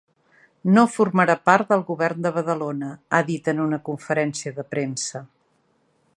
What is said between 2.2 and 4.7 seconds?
de Badalona, ha dit en una conferència de